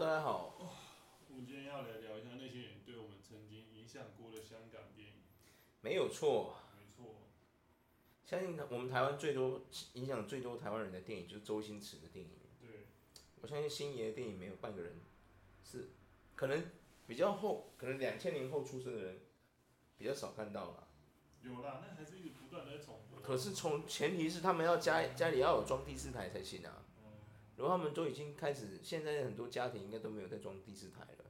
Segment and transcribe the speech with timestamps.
[0.00, 0.54] 大家好。
[1.28, 5.16] 我们今天要来聊一下那些人对我们曾经影响过的香港电影。
[5.82, 6.56] 没有错。
[6.74, 7.16] 没错。
[8.24, 9.60] 相信我们台湾最多
[9.92, 12.30] 影响最多台湾人的电影就是周星驰的电影。
[12.62, 12.86] 对。
[13.42, 14.94] 我相信星爷的电影没有半个人
[15.62, 15.90] 是，
[16.34, 16.70] 可能
[17.06, 19.20] 比较后，可能两千年后出生的人
[19.98, 20.88] 比较少看到了。
[21.42, 23.20] 有啦，那还是一直不断的在重播。
[23.20, 26.86] 可是从前提是他们要家家里要有装第四台才行啊。
[27.60, 31.26] 然后他们都已经开始，现在很多家庭应该都没有在装第四台了，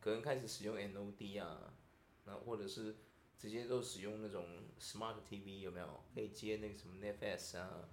[0.00, 1.72] 可能开始使用 NOD 啊，
[2.24, 2.96] 那或者是
[3.38, 4.44] 直接都使用那种
[4.80, 6.02] Smart TV 有没有？
[6.12, 7.88] 可以接那个什么 Netflix 啊，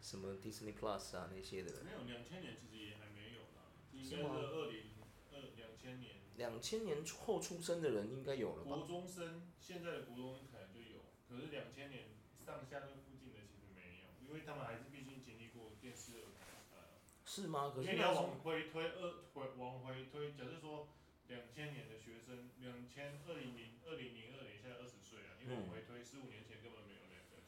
[0.00, 1.84] 什么 Disney Plus 啊那些的。
[1.84, 4.82] 没有，两千年其实也还没有啦，应该是二零
[5.30, 6.16] 二两千年。
[6.34, 8.74] 两千年后出生的人应该有了吧？
[8.74, 10.98] 国中生，现在的国中生可能就有，
[11.28, 12.06] 可是两千年
[12.44, 14.91] 上下那附近的其实没有，因为他们还是。
[17.32, 17.72] 是吗？
[17.74, 20.88] 可是你要往回推二回往回推，假设说
[21.28, 27.40] 两千年的学生，两千二零零二零零二年现在二十岁啊，因为往回推十五年前根本没有那个。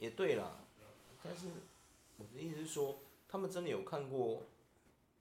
[0.00, 0.66] 也对啦，
[1.22, 1.46] 但是
[2.16, 4.48] 我的意思是说，他们真的有看过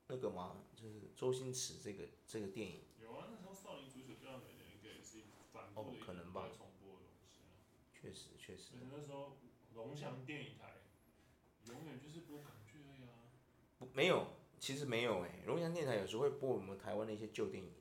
[0.07, 0.57] 那个吗？
[0.75, 2.81] 就是周星驰这个这个电影。
[2.99, 6.49] 有啊，那时候《少林足球》教你的一个也是反复的可能吧。
[6.49, 7.61] 重播的东西啊。
[7.93, 8.73] 确实确实。
[8.89, 9.37] 那时候
[9.75, 10.81] 龙翔电影台
[11.67, 12.62] 永远就是播港剧而已啊。
[13.93, 14.27] 没有，
[14.59, 15.43] 其实没有诶。
[15.45, 17.71] 龙翔电台有时候会播我们台湾的一些旧电影。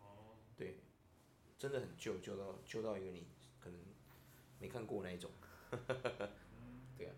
[0.00, 0.36] 哦。
[0.56, 0.78] 对，
[1.58, 3.26] 真的很旧，旧到旧到一个你
[3.60, 3.78] 可能
[4.58, 5.30] 没看过那一种。
[5.70, 5.78] 嗯。
[6.98, 7.12] 对啊。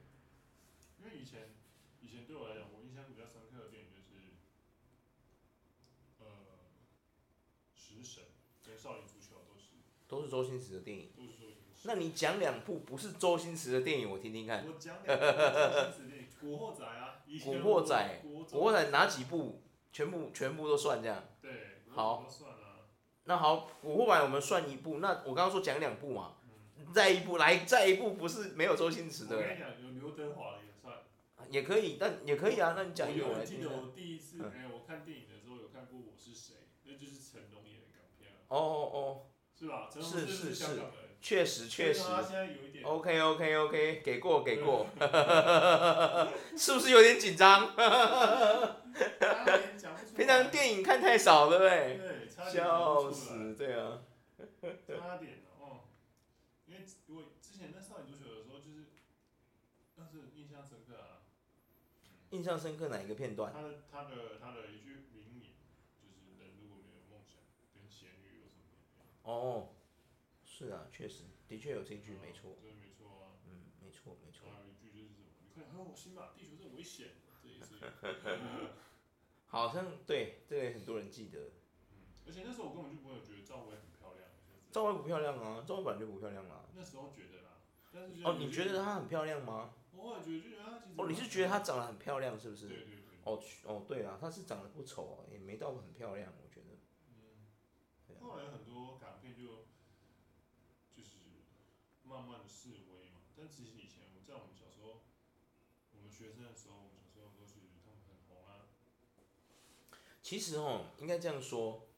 [0.99, 1.55] 因为以前，
[2.01, 4.35] 以前对我来讲，我印象比较深刻的电影就是，
[6.19, 6.27] 呃，
[7.75, 8.25] 食神
[8.65, 9.67] 跟少林足球都是。
[10.09, 11.11] 都是周星驰的电影。
[11.17, 11.89] 都是周星驰。
[11.89, 14.67] 那你讲两部不是周星驰的电影，我听听看。
[14.67, 17.23] 我讲两部周星驰电影，古惑仔啊。
[17.45, 19.63] 古惑仔，古惑仔哪几部？
[19.93, 21.25] 全部全部都算这样。
[21.41, 21.51] 对。
[21.89, 22.27] 好。
[23.25, 24.99] 那好，古惑仔我们算一部。
[24.99, 26.35] 那我刚刚说讲两部嘛。
[26.95, 29.37] 再一部来，再一部不是没有周星驰的。
[29.37, 30.99] 我跟你讲，有刘德华的也算。
[31.51, 32.75] 也可以，但也可以啊。
[32.77, 33.31] 那你讲一部。
[33.31, 36.55] 我记得我第一次，哎，我看电影的时候有看过《我是谁》，
[36.85, 38.33] 那就是成龙演的港片。
[38.49, 39.27] 哦哦哦。
[39.59, 39.89] 是吧？
[39.91, 40.81] 是是是。
[41.21, 42.03] 确实确实。
[42.05, 42.85] 他现在有一点。
[42.85, 44.87] OK OK OK，给过给过。
[46.57, 47.75] 是不是有点紧张？
[50.17, 52.29] 平常电影看太少了，对不对？
[52.29, 54.03] 笑死，对啊。
[54.87, 55.81] 差点哦，
[56.67, 58.87] 因为我之前在少林足球的时候，就是，
[59.97, 61.27] 但是印象深刻啊。
[62.31, 63.53] 印象深刻哪一个片段？
[63.53, 65.53] 他的他的他的一句名言，
[66.01, 67.43] 就是人如果没有梦想，
[67.75, 69.07] 跟咸鱼有什么两样？
[69.25, 69.71] 哦。
[70.57, 72.57] 是啊，确实，的确有这一句，没错。
[72.63, 73.37] 对，没错啊。
[73.45, 74.49] 嗯，没错，没错。
[74.49, 75.13] 还有一句就是
[75.53, 75.85] 什么？
[75.91, 77.09] 你心吧，地球是危险，
[77.43, 77.77] 这也是。
[79.49, 81.51] 好像对，这个也很多人记得。
[81.93, 84.27] 嗯，而且那时候我根本就不会觉得赵薇很漂亮。
[84.73, 86.65] 赵薇不漂亮啊，赵薇本来就不漂亮啊。
[86.75, 87.61] 那时候觉得啦，
[87.93, 89.75] 但是哦，你觉得她很漂亮吗？
[89.93, 90.95] 我觉得，就觉得她其实。
[90.97, 92.67] 哦，你是觉得她长得很漂亮，是不是？
[92.69, 93.03] 对对对。
[93.25, 96.79] 哦哦，对啊，她是长得不丑，也没到很漂亮，我觉得。
[97.11, 98.17] 嗯。
[98.21, 99.67] 后来很多港片就。
[102.17, 105.03] 慢慢的式微嘛，但其实以前我在我们小时候，
[105.93, 108.65] 我们学生的时候，我们小时候都是他们很红啊。
[110.23, 111.89] 其实哦，应该这样说，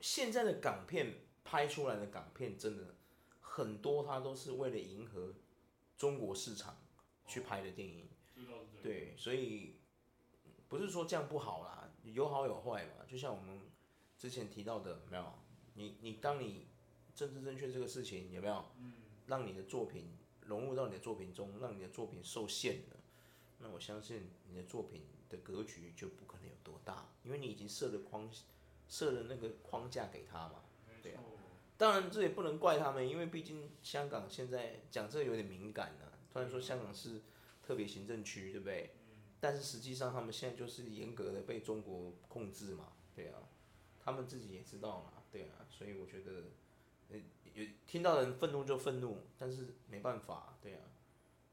[0.00, 2.96] 现在的港片拍出来的港片真的
[3.40, 5.32] 很多，它都是为了迎合
[5.96, 6.76] 中国市场
[7.24, 8.08] 去拍的电影。
[8.34, 9.76] 哦、对，所以
[10.66, 13.04] 不是说这样不好啦，有好有坏嘛。
[13.06, 13.60] 就像我们
[14.18, 15.32] 之前提到的，有没有？
[15.74, 16.66] 你你当你
[17.14, 18.64] 政治正确这个事情有没有？
[18.78, 18.92] 嗯。
[19.26, 22.96] 让你的作品融入到你的作品中，让你的作品受限了，
[23.58, 28.30] 那我相信你的作品的格局就不可能有多大，因为你已经设了框，
[28.88, 30.62] 设了那个框架给他嘛。
[31.02, 31.22] 对啊。
[31.76, 36.14] 当然这也不能怪他们，因为毕竟香港现在讲这个有点敏感啊。
[36.32, 37.22] 突然说香港是
[37.62, 38.94] 特别行政区，对不对？
[39.40, 42.92] 但是实际上他们现在就是严格的被中国控制嘛。
[43.14, 43.40] 对啊。
[43.98, 45.24] 他们自己也知道嘛。
[45.32, 45.66] 对啊。
[45.68, 46.44] 所以我觉得。
[47.56, 50.80] 有听到人愤怒就愤怒，但是没办法，对啊，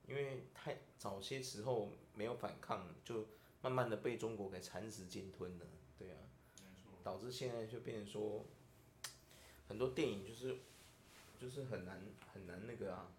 [0.05, 3.25] 因为太早些时候没有反抗，就
[3.61, 5.65] 慢慢的被中国给蚕食鲸吞了，
[5.97, 6.17] 对啊，
[7.01, 8.45] 导致现在就变成说，
[9.69, 10.57] 很多电影就是
[11.39, 12.01] 就是很难
[12.33, 13.09] 很难那个啊，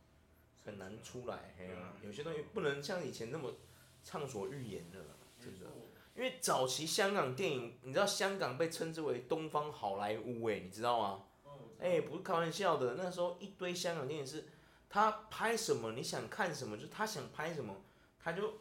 [0.62, 3.54] 很难出来，嘿啊，有些东西不能像以前那么
[4.02, 5.66] 畅所欲言的了，真的，
[6.14, 11.25] 因为早期香港电影，你知道香港被称之为东方好莱坞，哎，你知道吗？
[11.84, 14.46] 哎、不是开玩笑的，那时候一堆香港电影是，
[14.88, 17.76] 他拍什么你想看什么，就是他想拍什么，
[18.19, 18.54] 他就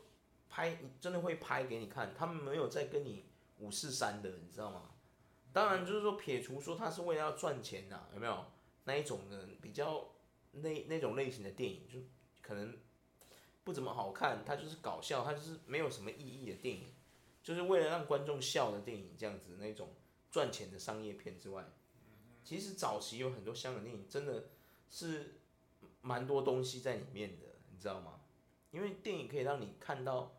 [0.50, 3.24] 拍，真的会拍给你看，他们没有在跟你
[3.60, 4.90] 五四三的，你知道吗？
[5.54, 8.46] 当然就是说撇除说他是为了要赚钱的、啊，有没有？
[8.84, 10.10] 那一种的比较
[10.52, 12.00] 那那种类型的电影，就
[12.42, 12.78] 可能
[13.64, 16.94] 不怎么好看，它就是搞笑，它就是没有什么意义的电影，
[17.42, 19.96] 就是为了让观众笑的电影这样子那种
[20.30, 21.64] 赚钱的商业片之外，
[22.44, 24.50] 其实早期有很多香港电影真的
[24.90, 25.36] 是
[26.02, 28.20] 蛮多东西在里面的，你知道吗？
[28.72, 30.36] 因为电影可以让你看到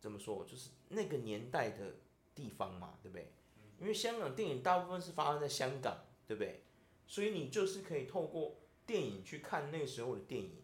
[0.00, 1.96] 怎么说，就是那个年代的
[2.34, 3.32] 地方嘛，对不对？
[3.80, 6.62] 因为香港电影大部分是发生在香港，对不对？
[7.06, 8.56] 所以你就是可以透过
[8.86, 10.62] 电影去看那时候的电影，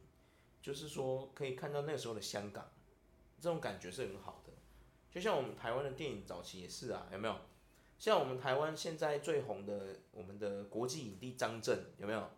[0.62, 2.72] 就是说可以看到那时候的香港，
[3.40, 4.52] 这种感觉是很好的。
[5.10, 7.36] 就像我们台湾的电影早期也是啊，有没有？
[8.00, 12.28] 像我们台湾现在最红的我们的国际影帝张震，有没有？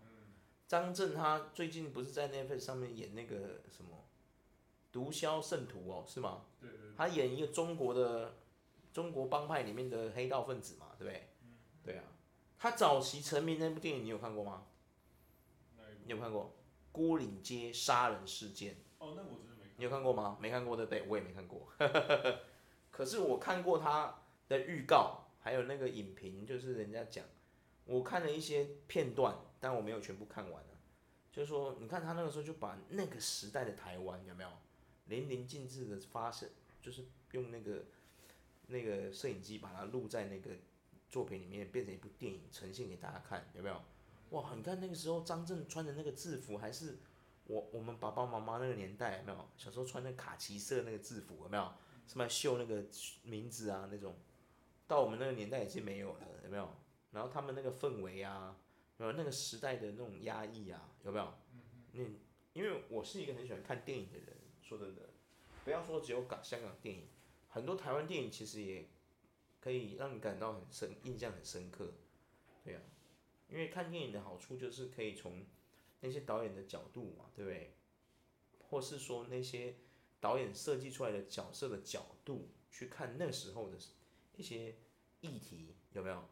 [0.69, 3.97] 张震他最近不是在 Netflix 上面演那个什么
[4.93, 6.43] 《毒枭圣徒》哦，是吗？
[6.61, 6.91] 对对对。
[6.97, 8.35] 他演一个中国的。
[8.93, 11.29] 中国帮派里面的黑道分子嘛，对不对？
[11.83, 12.05] 对啊，
[12.59, 14.67] 他早期成名那部电影你有看过吗？
[16.05, 16.55] 你有看过
[17.01, 18.75] 《牯岭街杀人事件》？
[18.99, 19.75] 哦，那我真的没看过。
[19.79, 20.37] 你有看过吗？
[20.39, 21.07] 没看过对不对？
[21.09, 21.67] 我也没看过。
[22.93, 24.15] 可是我看过他
[24.49, 27.25] 的预告，还有那个影评，就是人家讲，
[27.85, 30.65] 我看了一些片段，但我没有全部看完。
[31.31, 34.51] 就是说，你看他那个时候就把那个时代的台湾有没有
[35.07, 36.49] 淋漓尽致的发生，
[36.81, 37.85] 就是用那个。
[38.69, 40.51] 那个摄影机把它录在那个
[41.11, 43.83] 作品里面，变成一部电影呈现给大家看，有没有？
[44.31, 46.97] 哇，你看那个时候张震穿的那个制服，还是
[47.49, 49.49] 我我们爸爸妈妈那个年代，有没有？
[49.59, 51.71] 小时候穿那卡其色那个制服，有没有？
[52.07, 52.83] 什么绣那个
[53.25, 54.15] 名字啊那种，
[54.93, 56.69] 到我们那个年代已经没有了，有没有？
[57.13, 58.55] 然后他们那个氛围啊，
[58.99, 61.33] 有没有那个时代的那种压抑啊，有没有？
[61.93, 62.19] 嗯，
[62.53, 65.09] 因为我是一个很喜欢看电影的人，说真的，
[65.65, 67.09] 不要说只有港香港电影。
[67.49, 68.87] 很多台湾电影其实也
[69.61, 71.95] 可以让你感到很深，印象很深刻，
[72.63, 72.83] 对啊，
[73.49, 75.47] 因为看电影的好处就是可以从
[76.01, 77.73] 那些导演的角度嘛，对不对？
[78.69, 79.77] 或是说那些
[80.21, 83.79] 导演设计出来的角色的角度去看那时候的
[84.43, 84.75] 一些
[85.21, 86.29] 议题，有没有？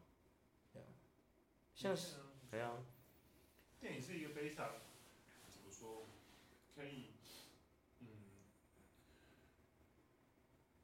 [0.73, 0.85] 对啊，
[1.73, 2.17] 像是，
[2.49, 2.83] 对啊，
[3.79, 4.81] 电影是一个非常
[5.49, 6.09] 怎么说，
[6.75, 7.15] 可以
[8.01, 8.43] 嗯，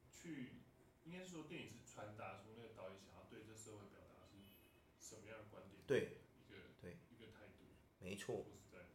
[0.10, 0.64] 去。
[1.04, 4.40] 应该是说，电影是传达出那个导演想要对这社会表达是
[5.04, 7.68] 什么样的观点，对，一个对一个态度，
[8.00, 8.36] 没错。
[8.36, 8.88] 说实在的，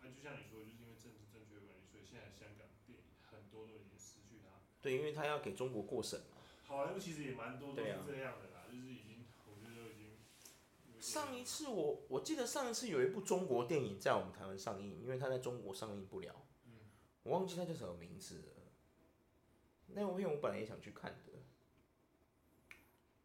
[0.00, 4.56] 那就像你说，就是因为政治正确的问题，所以现在香港电影很多都已经失去它。
[4.80, 6.31] 对，因为他要给中国过审嘛。
[6.72, 10.16] 好莱坞其实也蛮多都是这样的啦，就是已经，我觉得都已经。
[10.98, 16.34] 上一次我我记得上一次有一部中国电影在我们台湾上映，因为它在中国上映不了，
[16.64, 16.72] 嗯，
[17.24, 18.52] 我忘记它叫什么名字了。
[19.88, 21.32] 那部片我本来也想去看的，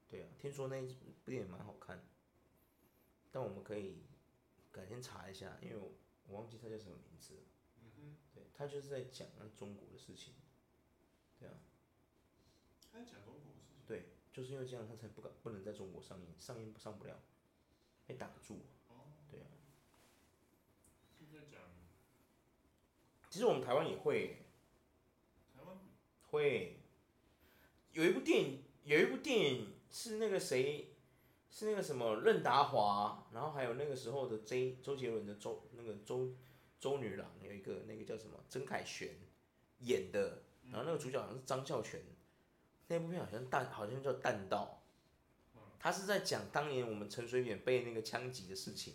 [0.10, 2.06] 对啊，听说那部电影蛮好看，
[3.32, 4.04] 但我们可以
[4.74, 5.94] 改天查一下，因为我
[6.28, 7.40] 我忘记它叫什么名字了。
[8.36, 10.34] 对，它就是在讲那中国的事情，
[11.40, 11.54] 对啊。
[12.98, 13.78] 他在讲中国的事情。
[13.86, 17.20] 对，就是因为这样，他才不敢不能在中国上映，上映上不了，
[18.08, 18.62] 被挡住。
[18.90, 19.14] 哦。
[19.30, 19.46] 对啊。
[21.20, 21.60] 是在讲。
[23.30, 24.44] 其实我们台湾也会。
[25.56, 25.78] 台湾
[26.30, 26.80] 会
[27.92, 30.96] 有一部电影，有一部电影是那个谁，
[31.50, 36.36] 是那个什么任达华，然后还有那个时候的 J 周杰伦的周那个周
[36.80, 39.16] 周女郎，有一个那个叫什么曾凯旋
[39.80, 42.01] 演的，然后那个主角好像是张孝全，
[42.88, 44.82] 那部片好像弹好像叫弹道，
[45.79, 48.94] 他是在讲当年我们陈水扁被那个枪击的事情，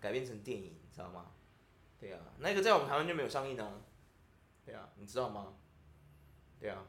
[0.00, 1.32] 改编成电影，你知道吗？
[1.98, 3.80] 对啊，那个在我们台湾就没有上映啊，
[4.64, 5.54] 对啊，你知道吗？
[6.60, 6.84] 对啊，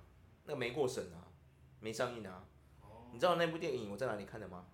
[0.45, 1.27] 那个没过审啊，
[1.79, 2.45] 没上映啊。
[2.81, 2.91] Oh.
[3.11, 4.65] 你知道那部电影我在哪里看的吗？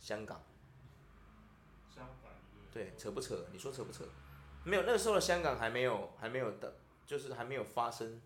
[0.00, 0.42] 香港。
[1.94, 2.32] 香港。
[2.72, 3.46] 对，扯不扯？
[3.52, 4.04] 你说扯不扯？
[4.64, 8.20] 没有，那个时候的香港还没有，还没有的，就是还没有发生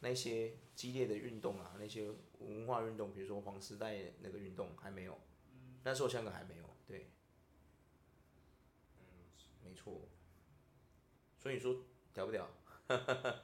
[0.00, 5.18] 那些激烈的运动啊，那些文化运动，比如说黄丝带那个运动还没有。
[5.84, 7.10] 那时候香港还没有，对。
[9.62, 10.08] 没错。
[11.38, 12.50] 所以说屌不屌？
[12.88, 13.42] 哈哈哈。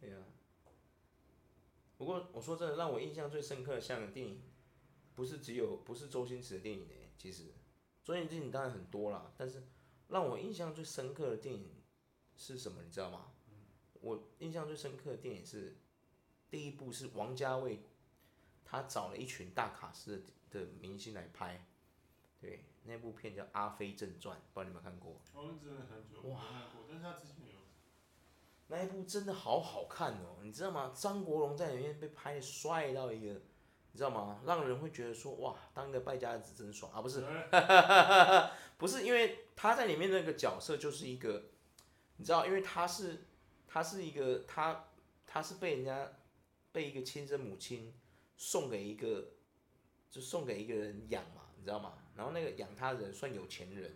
[0.00, 0.24] 对啊。
[1.96, 4.42] 不过我说真的，让我印象最深刻的香港电影，
[5.14, 7.52] 不是只有不是周星驰的电影诶，其实
[8.02, 9.62] 周星驰电影当然很多啦，但是
[10.08, 11.82] 让我印象最深刻的电影
[12.34, 12.82] 是什么？
[12.82, 13.32] 你知道吗？
[14.00, 15.76] 我印象最深刻的电影是
[16.52, 17.82] 第一部是王家卫，
[18.62, 21.64] 他找了一群大卡司的明星来拍，
[22.38, 25.18] 对，那部片叫《阿飞正传》，不知道你们看过？
[25.32, 26.42] 哦，真的很久哇，
[26.86, 27.58] 但是他之前有。
[28.66, 30.92] 那一部真的好好看哦，你知道吗？
[30.94, 33.32] 张国荣在里面被拍的帅到一个
[33.92, 34.42] 你知道吗？
[34.44, 37.00] 让人会觉得说哇，当个败家子真爽啊！
[37.00, 37.24] 不是，
[38.76, 41.44] 不是，因为他在里面那个角色就是一个，
[42.18, 43.24] 你知道，因为他是
[43.66, 44.84] 他是一个他
[45.26, 46.12] 他是被人家
[46.72, 47.94] 被一个亲生母亲
[48.36, 49.34] 送给一个
[50.10, 51.98] 就送给一个人养嘛，你知道吗？
[52.16, 53.94] 然后那个养他的人算有钱人，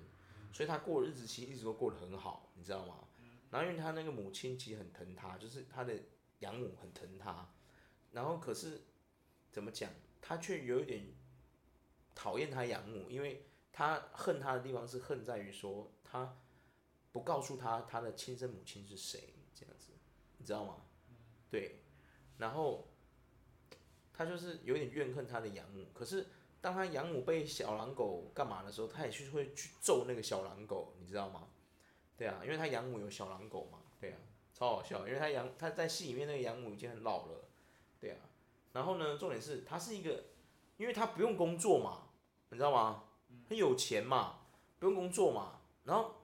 [0.52, 3.09] 所以他过日子其实一直都过得很好，你知道吗？
[3.50, 5.95] 然后因为他那个母亲其实很疼他，就是他的
[6.40, 7.52] 养母很疼他，
[8.12, 8.83] 然后可是
[9.50, 9.90] 怎么讲，
[10.21, 11.14] 他却有一点
[12.14, 16.38] 讨厌他养母，因为他恨他的地方是恨在于说他
[17.12, 19.92] 不告诉他他的亲生母亲是谁这样子，
[20.38, 20.83] 你知道吗？
[21.49, 21.83] 对，
[22.38, 22.88] 然后
[24.12, 26.26] 他就是有点怨恨他的养母，可是
[26.61, 31.49] 当他养母被小狼狗干嘛的时候，他也是会去揍那个小狼狗，你知道吗？
[32.16, 34.19] 对啊，因为他养母有小狼狗嘛，对啊，
[34.55, 37.45] 超好笑，因为他养他在戏里面那个养母已经很老了，
[38.00, 38.19] 对啊，
[38.73, 40.25] 然后呢，重点是他是一个，
[40.78, 42.09] 因为他不用工作嘛，
[42.49, 43.05] 你知道吗？
[43.49, 44.38] 很有钱嘛，
[44.78, 46.14] 不用工作嘛，然后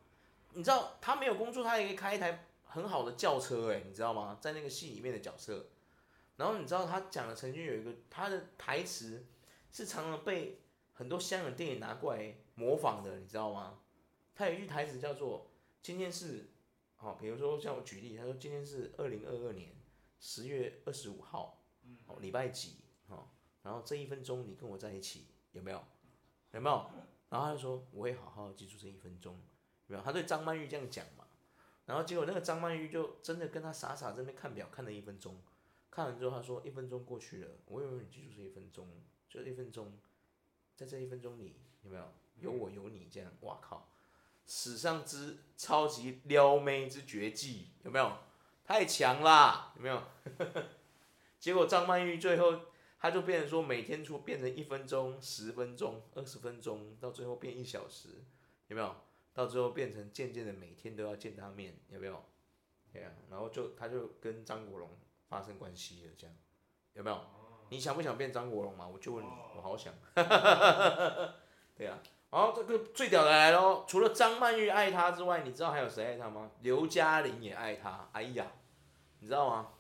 [0.54, 4.38] 你知道他没有工作，他也可以开一台很好的轿车诶，你知道吗？
[4.40, 5.66] 在那个戏里面的角色，
[6.36, 9.26] 然后你知道他讲的曾经有一个他的台词
[9.70, 10.62] 是常常被
[10.92, 13.80] 很多香港电影拿过来模仿的，你知道吗？
[14.34, 15.48] 他有一句台词叫做。
[15.82, 16.48] 今天是，
[16.94, 19.74] 好，比如说像我举例，他说今天是二零二二年
[20.20, 21.60] 十月二十五号，
[22.06, 22.76] 哦，礼拜几，
[23.08, 23.26] 哦，
[23.64, 25.84] 然后这一分钟你跟我在一起，有没有？
[26.52, 26.90] 有没有？
[27.30, 29.34] 然后他就说我会好好记住这一分钟，
[29.88, 30.04] 有没有？
[30.04, 31.26] 他对张曼玉这样讲嘛，
[31.86, 35.42] 然后结果那个张曼玉就真的跟他傻傻在那边看表看了一分钟，
[35.92, 38.88] 看完之后他说一分钟过去了，我以为你记住这一分钟，
[39.28, 39.92] 就一分钟，
[40.74, 43.30] 在这一分钟里有没有有我有你这样？
[43.42, 43.86] 哇靠！
[44.46, 48.10] 史上之超级撩妹之绝技有没有？
[48.64, 50.02] 太强啦，有没有？
[51.38, 52.58] 结果张曼玉最后，
[52.98, 58.08] 他就变成说每天出变成一分钟、十分钟、二十分钟，到最后变一小时，
[58.68, 58.96] 有没有？
[59.34, 62.24] 到最后变成渐渐的每天都要见他面，有没有？
[62.92, 64.88] 对啊，然后就他就跟张国荣
[65.32, 66.36] 发生关系了，这样
[66.92, 67.18] 有没有？
[67.70, 68.86] 你想不想变张国荣嘛？
[68.86, 69.94] 我就问你，我好想。
[71.74, 71.98] 对啊。
[72.30, 76.50] 然后这个最屌的来喽，除了张曼玉爱他之外，你知道还有谁爱他吗？
[76.60, 78.10] 刘嘉玲也爱他。
[78.12, 78.52] 哎呀，
[79.20, 79.70] 你知道吗？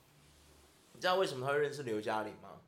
[0.94, 2.62] 你知道为什么他会认识刘嘉玲吗？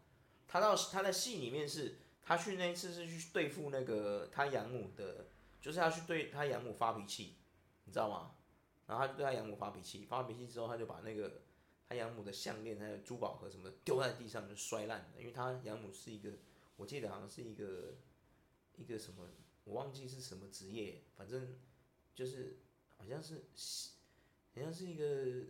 [0.46, 5.24] 他到他在戏里面是，他去那一次是去对付那个他养母的，
[5.62, 7.36] 就是他去对他养母发脾气，
[7.84, 8.32] 你知道吗？
[8.86, 11.40] 然后他就对他养母发脾气，发脾气之后他就把那个
[11.88, 16.32] 他养母的项链还有珠宝盒什么的丢在地上就摔烂了，因为他养母是一个，
[16.76, 17.94] 我记得好像是一个
[18.76, 19.28] 一个什么。
[19.64, 21.56] 我忘记是什么职业，反正
[22.14, 22.58] 就是
[22.98, 23.44] 好像是，
[24.54, 25.46] 好像是一个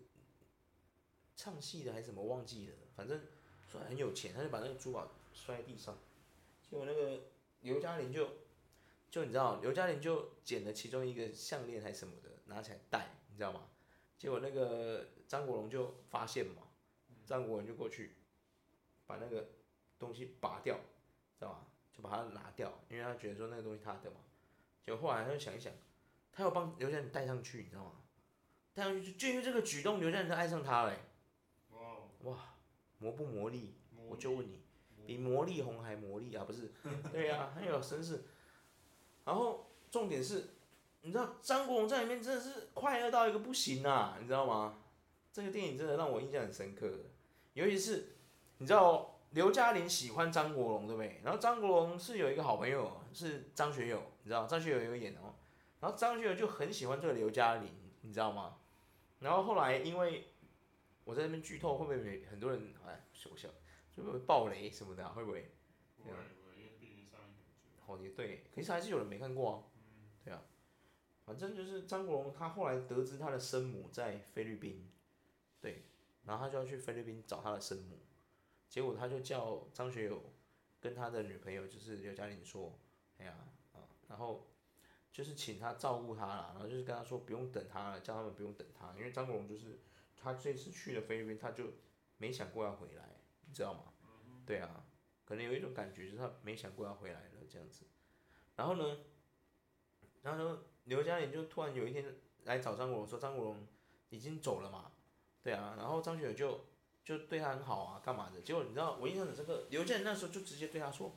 [1.35, 2.75] 唱戏的还是什么，忘记了。
[2.95, 3.21] 反正
[3.67, 5.99] 说很有钱，他就把那个珠宝摔在地上，
[6.63, 7.25] 结果那个
[7.63, 8.35] 刘嘉玲就
[9.11, 13.69] 就你知道，刘嘉玲就捡了其中一个项链还是什么的，拿起来戴，你知道吗？
[14.25, 16.63] 结果那个张国荣就发现嘛，
[17.27, 18.15] 张国荣就过去
[19.07, 19.51] 把那个
[19.99, 20.77] 东西拔掉，
[21.39, 21.67] 知道吗？
[21.93, 24.17] 就把它拿掉，因为他觉得说那个东西他的嘛。
[24.83, 25.71] 结果后来他就想一想，
[26.33, 27.93] 他要帮刘嘉玲戴上去，你知道吗？
[28.73, 30.97] 带上去就因为这个举动，刘嘉玲就爱上他嘞。
[32.23, 32.57] 哇，
[32.97, 33.75] 魔不魔力？
[34.09, 34.63] 我就问你，
[35.05, 36.45] 比魔力红还魔力啊？
[36.45, 36.73] 不是？
[37.13, 38.25] 对呀、啊，很有绅士。
[39.27, 40.49] 然后重点是，
[41.05, 44.81] 你知道张国荣在里面真的是快乐到一个不行啊，你知道吗？
[45.33, 46.91] 这个电影真的让我印象很深刻，
[47.53, 48.17] 尤其是
[48.59, 49.13] 你知道。
[49.35, 51.21] 刘嘉玲喜欢张国荣，对不对？
[51.25, 55.35] 然后张国荣是有一个好朋友，是张学友，你知道张学友有演哦。
[55.81, 57.69] 然后张学友就很喜欢这个刘嘉玲，
[58.03, 58.59] 你知道吗？
[59.19, 60.29] 然后后来因为
[61.03, 63.49] 我在那边剧透，会不会没很多人哎我笑，
[63.91, 65.51] 就会不会爆雷什么的，会不会？
[65.97, 67.93] 不会不会，因为毕竟上映很久。
[67.93, 69.59] 哦，也对，可是还是有人没看过啊。
[70.25, 70.41] 对啊，
[71.25, 74.91] 反正就是张国荣，他后来得知他的生母在菲律宾，
[75.61, 75.85] 对，
[76.25, 77.99] 然后他就要去菲律宾找他的生母。
[78.69, 80.23] 结果他就叫张学友
[80.81, 82.79] 跟他的女朋友就是刘嘉玲说
[83.19, 83.35] ：“哎呀
[83.73, 84.49] 啊，然后
[85.13, 89.79] 就是请他照顾他了，然后就是跟他说不用等他了，叫他们不用等他，因为张国荣就是
[90.17, 91.65] 他这次去了菲律宾，他就
[92.19, 93.09] 没想过要回来，
[93.47, 93.93] 你知道吗？
[94.45, 94.85] 对啊，
[95.25, 97.87] 可能有一种感觉就是他没想过要回来了这样子。
[98.57, 98.99] 然后呢，
[100.23, 102.05] 然后，刘嘉玲就突然有一天
[102.45, 103.67] 来找张国荣说张国荣
[104.11, 104.93] 已经走了嘛，
[105.43, 106.61] 对啊，然后张学友就。
[107.05, 108.41] 就对他很好啊，干嘛的？
[108.41, 111.15] 结果你知道，我印象很深刻，刘嘉玲那时候就直接对他说，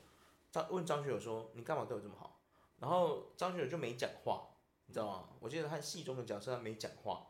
[0.52, 2.42] 张问张学友说，你干嘛对我这么好？
[2.82, 4.50] 然后张学友就没讲话，
[4.88, 5.30] 你知道吗？
[5.40, 7.28] 我记得他戏中的角色他没讲话。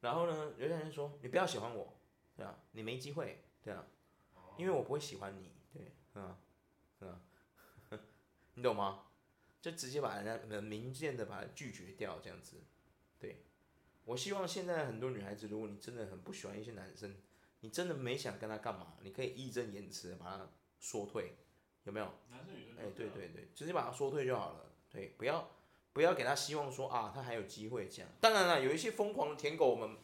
[0.00, 1.92] 然后呢，刘嘉玲说，你不要喜欢我，
[2.36, 3.86] 对啊，你没机会，对啊，
[4.56, 6.36] 因为我不会喜欢你，对，嗯，
[8.54, 9.04] 你懂吗？
[9.60, 12.56] 就直接把人家很明见的把他拒绝掉，这样子。
[13.18, 13.44] 对，
[14.04, 17.14] 我希望现在很多女孩子，如果你真的很不喜欢一些男生，
[17.60, 21.34] 你真的没想跟他干嘛，你可以义正言辞的把他说退，
[21.84, 22.10] 有没有？
[22.30, 22.76] 男生女生。
[22.78, 24.72] 哎，对对对，直接把他说退就好了。
[24.88, 25.50] 对，不要
[25.92, 28.10] 不要给他希望说啊，他还有机会这样。
[28.20, 29.98] 当然了，有一些疯狂的舔狗，我们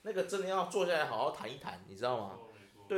[0.00, 2.38] 那个真的要坐下来好好谈一谈，你知道吗？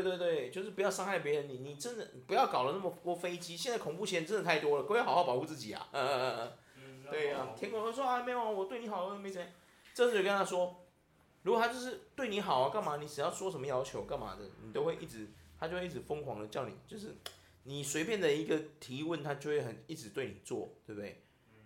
[0.02, 1.48] 对对对，就是不要伤害别人。
[1.48, 5.88] 你你真的不要搞了那么多飞机，现在恐怖钱真的太多了，各位好好保护自己啊！
[5.92, 7.54] 嗯嗯嗯嗯，对呀、啊。
[7.56, 9.52] 舔狗说啊，没有，我对你好，没谁。
[9.94, 10.84] 这就跟他说，
[11.42, 12.96] 如果他就是对你好啊，干嘛？
[12.96, 17.14] 你只要说什么要求，干嘛的，你都会一直，他就会一直疯狂的叫你，就是
[17.62, 21.22] 你随便的一个提问，他就会很一直对你做，对不对？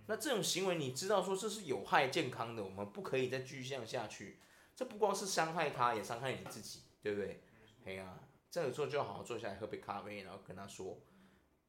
[0.06, 4.38] 那这种行为你知道说这是有害健康的，我们不可以再继续这样下去。
[4.74, 7.42] 这不光是伤害他，也伤害你自己，对不对？
[7.88, 11.00] 哎呀、啊，这个时候就要好好坐下来喝杯咖啡，然后跟他说，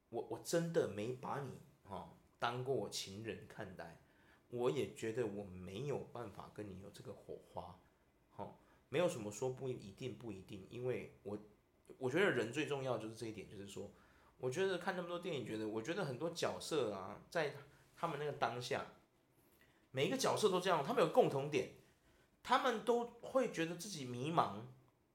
[0.10, 1.52] 我我真的没把你
[1.86, 4.02] 哈、哦、当过我情人看待，
[4.50, 7.80] 我也觉得我没有办法跟你有这个火花，
[8.32, 8.56] 好、哦，
[8.90, 11.40] 没有什么说不一定不一定，因为我
[11.98, 13.90] 我觉得人最重要就是这一点，就是说，
[14.38, 17.56] 我觉得看那么多电影，觉得我觉得很多角色啊，在
[17.96, 18.88] 他们那个当下，
[19.92, 21.76] 每一个角色都这样，他们有共同点，
[22.44, 24.64] 他们都会觉得自己迷茫。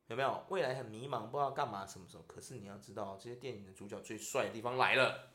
[0.08, 2.22] 有没有未来很迷茫，不知道干嘛什么时候？
[2.24, 5.30] 可是你要知道，这些电影的主角最帅的地方来了，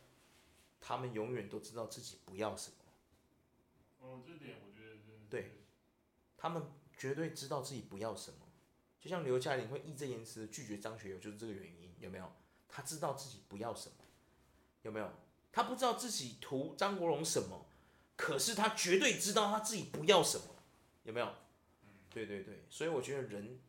[0.79, 2.75] 他们永远都知道自己不要什么。
[4.01, 5.25] 哦，这点我觉得真的。
[5.27, 5.63] 对，
[6.37, 6.61] 他们
[6.95, 8.37] 绝对知道自己不要什么。
[8.99, 11.91] 就像刘嘉玲会义正言辞拒绝张学友，就是这个原因。
[11.99, 12.31] 有没有？
[12.67, 13.95] 他知道自己不要什么。
[14.83, 15.11] 有没有？
[15.51, 17.65] 他不知道自己图张国荣什么，
[18.15, 20.45] 可是他绝对知道他自己不要什么。
[21.03, 21.33] 有没有？
[22.11, 23.59] 对对对，所以我觉得人。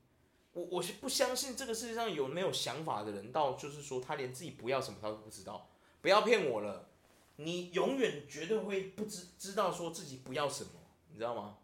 [0.53, 5.69] 我我是不相信这个世界上有没有想法的人，到就是说他连自己不要什么他都不知道。
[6.03, 6.89] 不要骗我了，
[7.37, 10.71] 你永远绝对会不知知道说自己不要什么，
[11.11, 11.59] 你知道吗？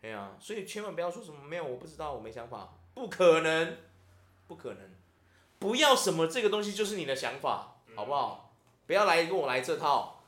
[0.00, 3.78] 对啊，所以千万不要说什么没有，我不知道，我没想法，不可能，
[4.46, 4.90] 不可能，
[5.58, 8.54] 不要什么这个东西就是你的想法，好不好？
[8.86, 10.22] 不要来跟我来这套，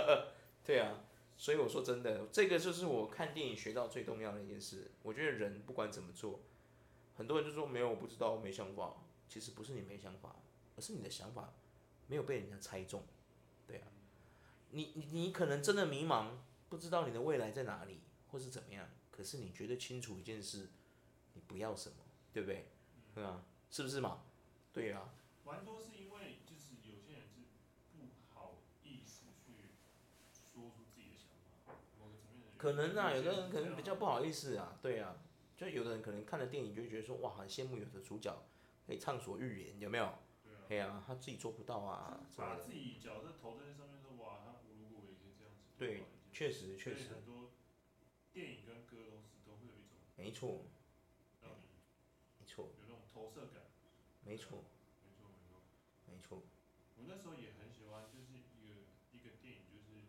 [0.62, 1.00] 对啊，
[1.38, 4.90] 所以我说真的，这个就是我看电影学到最重要的一件事。
[5.02, 6.40] 我觉得人不管怎么做。
[7.16, 8.94] 很多人就说没有，我不知道，我没想法。
[9.26, 10.36] 其实不是你没想法，
[10.76, 11.54] 而是你的想法
[12.06, 13.02] 没有被人家猜中。
[13.66, 13.88] 对啊，
[14.70, 16.28] 你你你可能真的迷茫，
[16.68, 18.00] 不知道你的未来在哪里，
[18.30, 18.86] 或是怎么样。
[19.10, 20.68] 可是你觉得清楚一件事，
[21.32, 21.96] 你不要什么，
[22.32, 22.68] 对不对？
[23.14, 24.22] 对啊，是不是嘛？
[24.72, 25.14] 对啊。
[25.44, 27.40] 蛮多是因为就是有些人是
[27.96, 29.72] 不好意思去
[30.32, 31.28] 说出自己的想
[31.64, 31.74] 法。
[32.58, 35.16] 可能啊，有的人可能比较不好意思啊，对啊。
[35.56, 38.36] 就有的人可能看了电影就会觉得说，哇，很羡慕有的主角
[38.86, 40.12] 可以畅所欲言，有没有？
[40.68, 40.88] 对啊。
[40.90, 42.26] 啊，他自己做不到啊。
[42.36, 45.62] 把自己角色投在那上面说，哇，他如果也可以这样子。
[45.78, 47.14] 对，确实确实。
[47.14, 47.52] 很多
[48.32, 49.96] 电影跟歌都是都会有一种。
[50.16, 50.66] 没错。
[52.40, 52.64] 没错。
[52.64, 53.62] 有那种投射感。
[54.24, 54.64] 没错。
[55.04, 55.62] 没错没错。
[56.12, 56.42] 没错。
[56.96, 58.74] 我那时候也很喜欢，就是一个
[59.12, 60.06] 一个电影，就是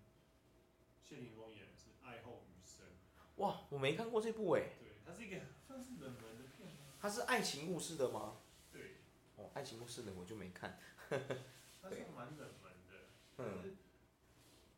[1.03, 2.87] 谢霆锋演的是《爱后余生》。
[3.35, 4.71] 哇，我没看过这部哎。
[4.79, 4.84] 它
[5.15, 6.93] 是一个算是冷门的片吗？
[6.99, 8.37] 它是爱情故事的吗？
[8.71, 8.97] 对。
[9.37, 10.79] 哦，爱情故事的我就没看。
[11.09, 13.07] 它是蛮冷门的。
[13.37, 13.77] 嗯。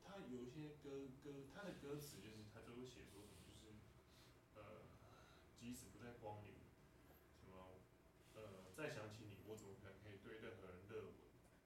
[0.06, 3.73] 它有一些歌歌，它的歌词就是它都会写说什么，就是
[4.56, 4.86] 呃，
[5.60, 6.54] 即使不再光临，
[7.39, 7.82] 什么
[8.36, 11.13] 呃，再想起你，我怎么可能可以对任何人热吻？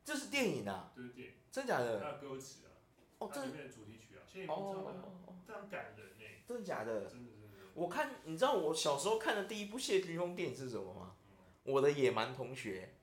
[0.03, 0.91] 这是电影啊？
[0.95, 1.33] 这是电影。
[1.51, 1.99] 真假的？
[1.99, 2.71] 它的歌词啊。
[3.19, 3.45] 哦，这。
[3.45, 6.25] 里面的主题曲啊，谢霆锋唱的，非常感人呢。
[6.45, 7.09] 真的假的？
[7.09, 7.40] 真的。
[7.73, 11.15] 我看，你知道我小时候看的第一部谢霆锋电影是什么吗？
[11.63, 12.95] 我的野蛮同学，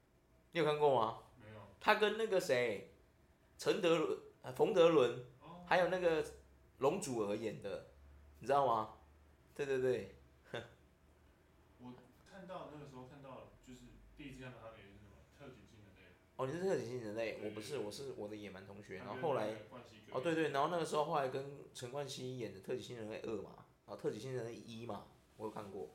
[0.53, 1.19] 你有看过吗？
[1.43, 1.61] 没有。
[1.81, 2.93] 他跟那个谁，
[3.57, 4.19] 陈德伦、
[4.55, 5.25] 冯德伦，
[5.67, 6.25] 还有那个
[6.79, 7.91] 龙祖儿演的，
[8.41, 8.95] 你知道吗？
[9.55, 10.17] 对对对。
[11.81, 11.95] 我
[12.31, 13.81] 看到那个时候看到，就是
[14.17, 15.17] 第一次看到他演的是什么？
[15.39, 16.13] 特警新人类。
[16.37, 18.99] 哦，你是特警新人类，我不是，我是我的野蛮同学。
[18.99, 19.55] 然后后来，
[20.11, 23.65] 哦对对，然后那个时候后来跟陈冠希演的特警新人类二嘛。
[23.89, 25.89] 啊，特级新人的一嘛，我有看过，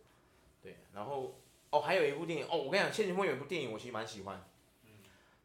[0.62, 4.44] 对，然后哦，还有一部电影哦，我跟你讲，谢霆锋有一部电影，我其实蛮喜欢，
[4.84, 4.90] 嗯，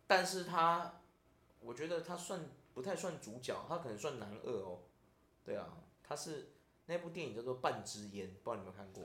[0.06, 1.00] 但是他，
[1.60, 2.40] 我觉得他算
[2.74, 4.80] 不太算主角，他可能算男二哦，
[5.44, 5.66] 对啊，
[6.02, 6.52] 他是
[6.86, 9.04] 那部电影叫做《半支烟》，不知道你有没有看过？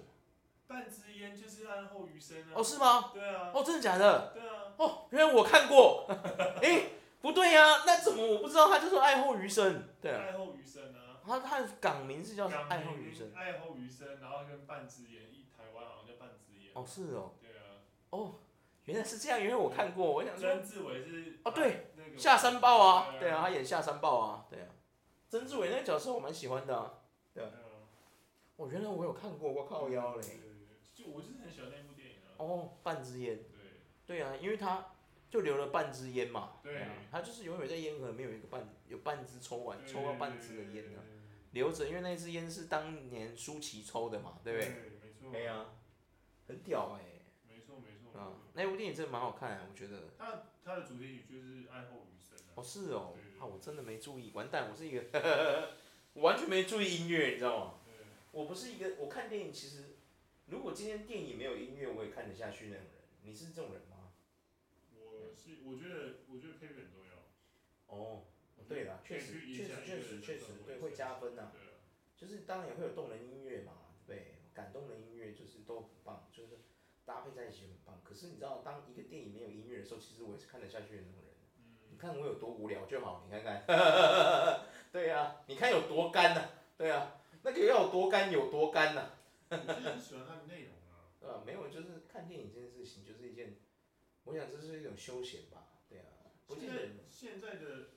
[0.65, 2.51] 半支烟就是爱后余生啊。
[2.55, 3.11] 哦，是吗？
[3.13, 3.51] 对啊。
[3.53, 4.31] 哦，真的假的？
[4.33, 4.73] 对啊。
[4.77, 6.05] 哦，原来我看过，
[6.63, 6.89] 哎，
[7.21, 9.89] 不对呀，啊，那怎么我不知道他就是爱后余生？
[10.01, 10.23] 对啊。
[10.23, 11.02] 爱后余生啊。
[11.25, 16.71] 他他的港名是叫《爱后余生》，爱后余生，然后跟半支烟，一台湾好像叫半支烟。
[16.73, 17.33] 哦，是哦。
[17.41, 17.79] 对啊。
[18.09, 18.35] 哦，
[18.85, 20.49] 原来是这样，因为我看过，我想说。
[20.49, 21.39] 曾志伟是。
[21.43, 21.87] 哦，对。
[21.95, 24.67] 那个下山豹啊，对啊，他演下山豹啊，对啊。
[25.29, 26.93] 曾志伟那个角色我蛮喜欢的啊，
[27.33, 27.49] 对啊。
[28.55, 30.23] 我原来我有看过，我靠腰嘞。
[30.93, 32.37] 就我就是很喜欢那部电影啊。
[32.37, 33.37] 哦，半支烟。
[33.37, 34.17] 对。
[34.17, 34.91] 对啊，因为他
[35.29, 36.57] 就留了半支烟嘛。
[36.61, 36.89] 对啊。
[37.09, 40.99] 他就是永远在烟盒里面有一个半，有半支抽完，抽到半支的烟呢，
[41.53, 44.67] 留着，因为那支烟是当年舒淇抽的嘛，对不对？
[44.67, 45.31] 对，没错。
[45.31, 45.75] 对啊。
[46.47, 47.23] 很屌哎。
[47.47, 48.19] 没错没错。
[48.19, 50.09] 啊，那部电影真的蛮好看啊，我觉得。
[50.17, 52.37] 它它的主题曲就是《爱后余生》。
[52.55, 53.15] 哦，是哦。
[53.39, 55.71] 啊，我真的没注意，完蛋，我是一个，
[56.13, 57.79] 我 完全没注意音乐，你知道吗？
[58.31, 59.97] 我不是一个，我看电影其实，
[60.47, 63.03] 如果今天电影没有音乐，我也看得下去那种人。
[63.21, 64.11] 你是这种人吗？
[64.95, 67.13] 我是，我觉得，我觉得配乐很重要。
[67.87, 68.25] 哦，
[68.67, 71.51] 对了，确实，确实，确实，确实，对，会加分呐。
[72.15, 73.73] 就是当然也会有动人音乐嘛，
[74.07, 76.59] 对，感动的音乐就是都很棒，就是
[77.05, 77.99] 搭配在一起很棒。
[78.03, 81.33] 可是你知道，当一个电影没有音乐的时候，其实我也是看得下去的那种人。
[81.89, 83.65] 你看我有多无聊就好，你看看。
[84.91, 86.49] 对呀，你看有多干呐？
[86.77, 87.15] 对呀。
[87.45, 89.11] 那个要有多干有多干呐、
[89.49, 91.11] 很喜欢它的内容啊。
[91.19, 91.43] 对吧？
[91.45, 93.57] 没有，就是看电影这件事情，就是一件，
[94.23, 95.67] 我想这是一种休闲吧。
[95.89, 96.05] 对啊。
[96.47, 96.75] 现在
[97.09, 97.89] 现在的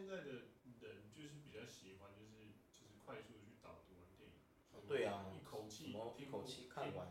[0.00, 0.32] 现在的
[0.80, 4.88] 人就是比较喜欢，就是就是快速的去导读完电影。
[4.88, 5.26] 对啊。
[5.36, 5.92] 一口气。
[6.16, 7.08] 一口气看完。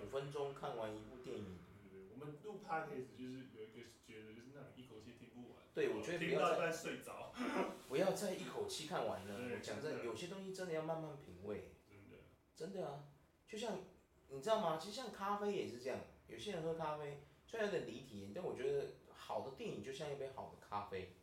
[0.00, 1.58] 五分钟看完一部电影。
[1.90, 5.58] 对对对，我们录 podcast 就是有一个觉得就是那种一口气听不完。
[5.74, 7.34] 对，我觉得听到在睡着。
[7.88, 9.50] 不要再一口气看完了。
[9.52, 11.72] 我讲真的，有些东西真的要慢慢品味。
[11.84, 12.16] 真的。
[12.54, 13.08] 真的啊，
[13.48, 13.80] 就像
[14.28, 14.78] 你知道吗？
[14.80, 15.98] 其实像咖啡也是这样。
[16.28, 21.16] 有些人喝咖啡虽然有点离题，但我觉得好的电影就像一杯好的咖啡，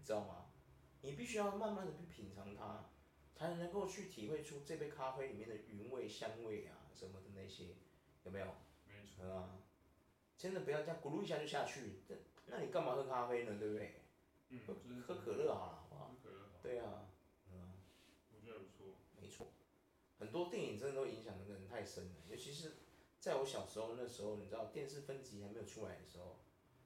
[0.00, 0.46] 你知道吗？
[1.02, 2.86] 你必须要慢慢的去品尝它，
[3.34, 7.76] 才能够去体会出这杯咖啡里面的韵味、香味啊什么的那些，
[8.24, 8.46] 有没有？
[8.86, 9.30] 没错。
[9.30, 9.60] 啊，
[10.38, 13.58] 真的不要这样咕噜一下就下去，那那你干嘛喝咖啡呢？
[13.58, 14.00] 对不对？
[14.48, 14.60] 嗯。
[15.06, 16.10] 喝可乐好了好不好。
[16.62, 17.08] 对啊，
[17.52, 17.74] 嗯，
[18.34, 18.94] 我觉得不错。
[19.20, 19.48] 没错，
[20.18, 22.72] 很多电影真的都影响的人太深了，尤其是
[23.20, 26.40] 在我小时候那时候，你知道电视分级还没有出来的时候，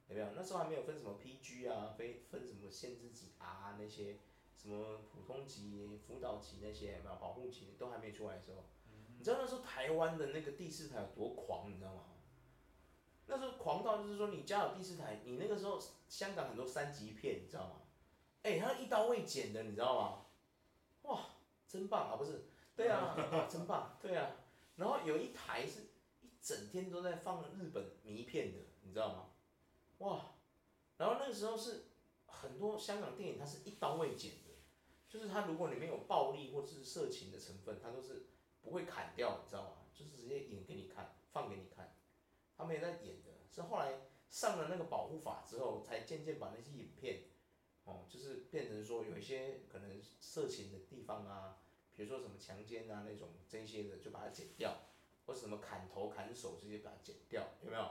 [0.09, 0.27] 有没有？
[0.35, 4.19] 那时候还没有分什么 PG 啊，非分什么限制级 R 那些，
[4.57, 7.17] 什么普通级、辅导级那些，有没有？
[7.17, 8.65] 保护级都还没出来的时候，
[9.19, 12.05] 你知道那时候台湾的那个第四台有多狂，你知道吗？
[13.27, 17.81] 那时候狂到就是说，你家有第四台，你那个时候香港很多三级片，你知道吗？
[18.43, 20.27] 哎、他一刀未剪的，你知道吗？
[21.03, 21.27] 哇，
[21.67, 22.17] 真棒啊！
[22.17, 22.45] 不是，
[22.77, 23.17] 对啊，
[23.51, 24.31] 真棒，对啊。
[24.77, 25.81] 然后有一台是
[26.21, 29.31] 一整天都在放日本迷片的，你知道吗？
[29.99, 30.35] 哇，
[30.99, 31.85] 然后那个时候是
[32.27, 34.51] 很多香港电影，它是一刀未剪的，
[35.09, 38.27] 就是它如果里面有暴力或者是色情的成分，它都是
[38.61, 39.77] 不会砍掉，你知道吗？
[39.95, 41.97] 就是直接演给你看，放给你看。
[42.57, 47.25] 他们也在演的，是后来上了那个保护法之后，才渐渐把那些影片。
[47.85, 51.59] 哦，就是变成说有一些可能色情的地方啊，
[51.95, 54.75] 比如说什么强奸啊那种这些的，就把它剪掉，
[55.27, 57.87] 或者什么砍头砍手这些把它剪掉，有没有？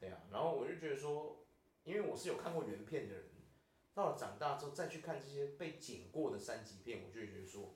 [0.00, 1.44] 对啊，然后我就觉得说，
[1.84, 3.24] 因为我是有看过原片的人，
[3.94, 7.74] 到了长大之后再去看这些被剪过的三级片，我就觉得说，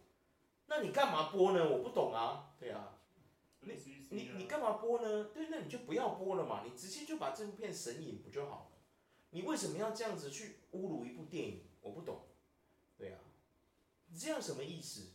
[0.66, 1.68] 那你干嘛播呢？
[1.68, 2.98] 我不懂啊，对啊，
[3.60, 3.74] 你
[4.10, 5.30] 你你干嘛播呢？
[5.34, 8.78] 对，那你就不要播了嘛，你直接就把这部片神隐不就好了？
[9.30, 11.64] 你为什么要这样子去侮辱一部电影？
[11.80, 12.26] 我不懂，
[12.96, 13.18] 对啊，
[14.06, 15.08] 你这样什么意思？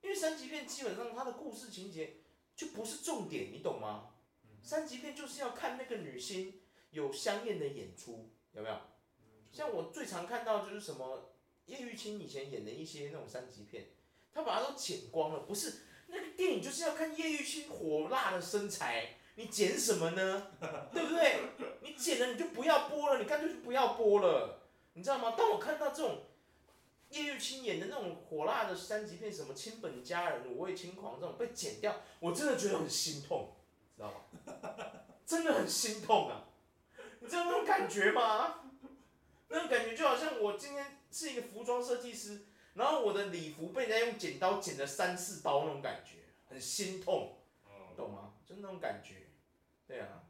[0.00, 2.20] 因为三级片基本上它的故事情节
[2.56, 4.14] 就不是重点，你懂吗？
[4.62, 8.76] 三级片就是要看那个女星有香艳的演出，有没有？
[9.50, 11.32] 像我最常看到就是什么
[11.66, 13.88] 叶玉卿以前演的一些那种三级片，
[14.32, 15.74] 他把它都剪光了，不是
[16.08, 19.14] 那个电影就是要看叶玉卿火辣的身材。
[19.36, 20.48] 你剪什么呢？
[20.92, 21.40] 对不对？
[21.80, 24.62] 你剪了你就不要播了，你干脆就不要播了，
[24.94, 25.34] 你知道吗？
[25.38, 26.24] 当我看到这种
[27.10, 33.54] 叶玉卿演的那种火辣的三级片，什么亲本家人、五味轻狂这种被剪掉，我真的觉得很心痛，
[33.98, 34.92] 知道吗？
[35.26, 36.44] 真的很心痛啊！
[37.20, 38.60] 你知道那种感觉吗？
[39.48, 47.36] 那种感觉就好像我今天是一个服装设计师，然后我的礼服被人家用剪刀剪了三四刀那种感觉，很心痛，
[47.96, 48.34] 懂吗？
[48.46, 49.26] 就那种感觉。
[49.86, 50.22] 对啊，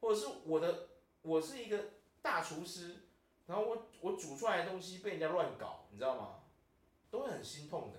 [0.00, 0.88] 或者是我的，
[1.22, 1.78] 我是一个
[2.22, 2.96] 大厨师，
[3.46, 6.40] 然后我我煮出来的东西被人家乱搞，你知道吗？
[7.10, 7.98] 都会很心痛的。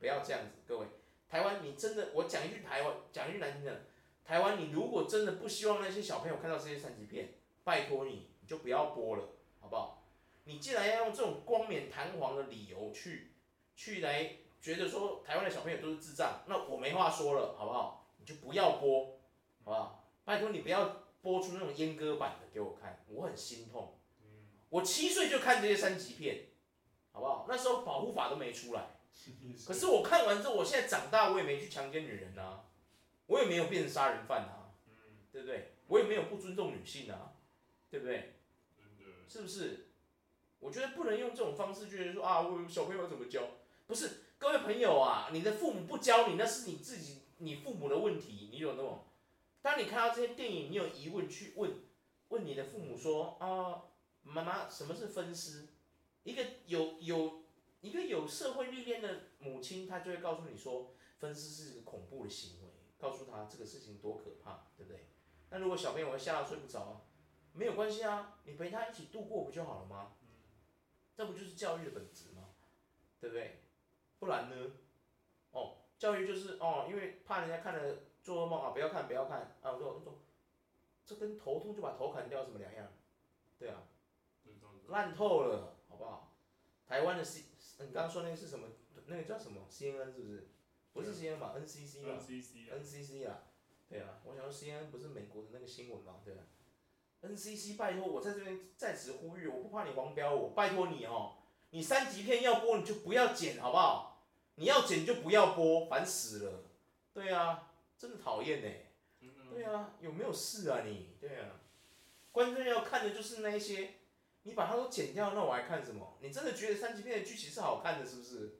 [0.00, 0.86] 不要这样子，各位，
[1.30, 3.82] 台湾你真的，我讲一句台湾，讲一句难听的，
[4.24, 9.28] 台湾你如果真的不希望那些小朋友看到这些三级片，拜托你，你就不要播了，
[9.60, 10.02] 好不好？
[10.44, 13.32] 你既然要用这种光冕堂皇的理由去
[13.76, 18.06] 去来觉得说台湾的小朋友都是智障，那我没话说了，好不好？
[18.18, 19.18] 你就不要播，
[19.64, 20.04] 好不好？
[20.24, 23.98] 拜托你不要播出那种阉割版的给我看，我很心痛。
[24.70, 26.46] 我七岁就看这些三级片，
[27.12, 27.46] 好不好？
[27.48, 28.86] 那时候保护法都没出来。
[29.66, 32.63] 可是我看完之后，我现在长大，我也没去强奸女人啊，
[33.26, 34.74] 我也没有变成杀人犯啊，
[35.32, 35.72] 对不对？
[35.88, 37.34] 我也没有不尊重女性啊，
[37.90, 38.34] 对不对？
[39.28, 39.88] 是不是？
[40.60, 43.42] 我觉得不能用这种方式，觉得说啊，我小朋友怎么教？
[43.86, 49.04] 不是，各位朋友啊，你的父母不教你，那是你自己，你父母的问题，你有那种。
[49.60, 51.70] 当你看到这些电影，你有疑问去问，
[52.28, 53.84] 问你的父母说啊，
[54.22, 55.68] 妈妈，什么是分尸？
[56.22, 57.42] 一个有有
[57.80, 62.63] 一个有社会历练的母亲，她就会告诉你说，分尸是一个恐怖的行为，
[63.04, 65.04] 告诉他这个事情多可怕，对不对？
[65.50, 67.04] 那如果小朋友会吓到睡不着，
[67.52, 70.12] 没有关系啊，你陪他一起度过不就好了吗？
[71.14, 72.48] 这不就是教育的本质吗？
[73.20, 73.60] 对不对？
[74.18, 74.72] 不然呢？
[75.52, 77.96] 哦，教育就是哦，因为怕人家看了。
[78.24, 78.70] 做噩梦啊！
[78.70, 79.72] 不要看，不要看啊！
[79.72, 80.18] 我说，我说，
[81.04, 82.90] 这跟头痛就把头砍掉什么两样？
[83.58, 83.82] 对啊，
[84.88, 86.32] 烂透了，好不好？
[86.88, 87.42] 台湾的 C，
[87.80, 88.68] 你刚刚说那个是什么？
[89.04, 90.48] 那个叫什么？CNN 是不是？
[90.94, 93.42] 不是 CNN 吧？NCC 吧？NCC 啊，
[93.88, 96.20] 对啊，我想说 CNN 不是美国的那个新闻嘛？
[96.24, 96.40] 对啊
[97.22, 101.34] ，NCC 拜托我在这边在此呼吁，我不怕你黄标我，拜托你哦，
[101.70, 104.24] 你三级片要播你就不要剪好不好？
[104.54, 106.62] 你要剪就不要播，烦死了，
[107.12, 107.70] 对啊。
[107.96, 108.68] 真的讨厌呢，
[109.50, 111.16] 对啊，有没有事啊你？
[111.20, 111.60] 对啊，
[112.32, 113.94] 观众要看的就是那一些，
[114.42, 116.18] 你把它都剪掉，那我还看什么？
[116.20, 118.58] 你真的觉得三级片的剧情是好看的，是不是？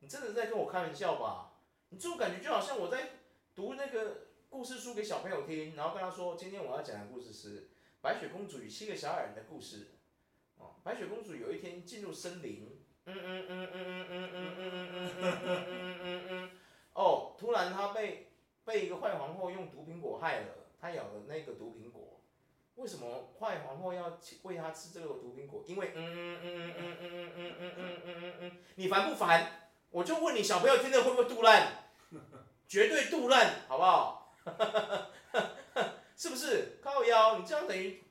[0.00, 1.51] 你真的在跟我开玩笑吧？
[1.92, 3.10] 你这种感觉就好像我在
[3.54, 7.68] 读那个故事书给小朋友听，然后跟他说，今天我要讲的故事是
[8.00, 9.90] 白雪公主与七个小矮人的故事。
[10.56, 16.50] 哦，白雪公主有一天进入森林，嗯嗯嗯嗯嗯嗯嗯嗯嗯嗯嗯嗯嗯嗯，
[16.94, 18.28] 哦，突然她被。
[18.64, 22.20] 被一个坏皇后用毒苹果害了，她咬了那个毒苹果。
[22.76, 25.64] 为什么坏皇后要喂她吃这个毒苹果？
[25.66, 29.61] 因为嗯嗯嗯嗯嗯嗯嗯嗯嗯嗯嗯嗯，你烦不烦？
[29.92, 31.84] 我就问你，小朋友听着会不会肚烂？
[32.66, 34.32] 绝对肚烂，好不好？
[36.16, 36.78] 是不是？
[36.82, 38.02] 靠腰，你这样等于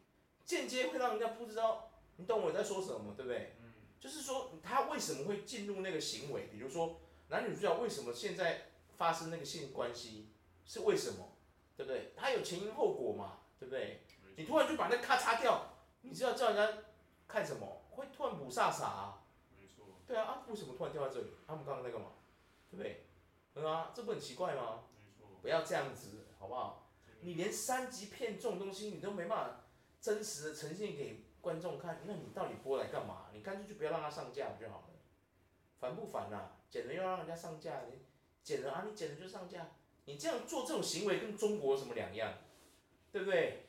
[0.45, 3.55] 间接会让人家不知道，你懂我在说什么，对不对？
[3.99, 6.47] 就是说他为什么会进入那个行为？
[6.51, 8.67] 比如说男女主角为什么现在
[8.97, 10.29] 发生那个性关系？
[10.65, 11.33] 是为什么？
[11.75, 12.13] 对不对？
[12.15, 14.03] 他有前因后果嘛，对不对？
[14.35, 16.83] 你突然就把那咔嚓掉，你知道叫人家
[17.27, 17.81] 看什么？
[17.91, 19.20] 会突然雾煞煞啊？
[20.11, 21.27] 对啊，啊，为什么突然掉在这里？
[21.47, 22.07] 他们刚刚在干嘛，
[22.69, 23.05] 对不对？
[23.53, 24.83] 对啊，这不很奇怪吗？
[24.93, 25.25] 没错。
[25.41, 26.89] 不要这样子，好不好？
[27.21, 29.61] 你连三级片这种东西你都没办法
[30.01, 33.27] 真实的呈现给观众看，那你到底播来干嘛？
[33.31, 34.83] 你干脆就不要让它上架不就好了？
[35.79, 36.57] 烦不烦啊？
[36.69, 37.99] 剪了又让人家上架，你
[38.43, 38.83] 剪了啊？
[38.85, 39.69] 你剪了就上架。
[40.03, 42.33] 你这样做这种行为跟中国有什么两样？
[43.13, 43.67] 对不对？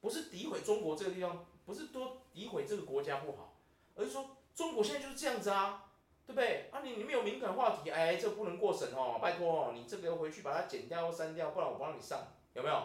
[0.00, 3.60] 不是诋毁中国这个地方，不是多诋毁这个国家不好，
[3.94, 5.84] 而是说中国现在就是这样子啊，
[6.26, 6.68] 对不对？
[6.72, 12.82] 啊，你你们有敏感话题，哎，这个不能过审哦，拜托哦，你这个回去把它剪掉或删掉，不然我不让你上，有没有？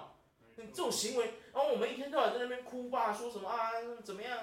[0.57, 3.71] 你这种行为，然后我们一天到晚在那边哭吧，说什么啊，
[4.03, 4.37] 怎么样？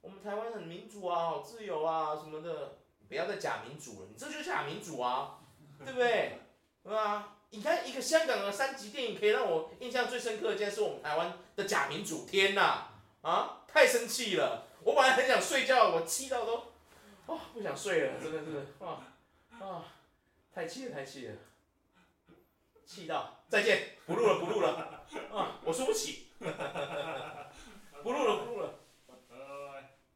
[0.00, 5.40] 我们台湾很民主啊，好自由啊什么的，不要再假民主了，你这就是假民主啊，
[5.84, 6.38] 对不对？
[6.84, 7.36] 对吧？
[7.50, 12.88] 你看一个香港的三级电影，可以让我印象最深刻的，竟然是我们台湾的假民主，天哪，
[13.20, 14.68] 啊，太生气了！
[14.84, 16.56] 我本来很想睡觉，我气到都，
[17.26, 19.14] 啊、不想睡了，真的是，啊
[19.60, 19.84] 啊，
[20.52, 21.34] 太气了，太气了，
[22.84, 28.51] 气到再见，不录了，不录了，啊，我输不起，不录了，不录了。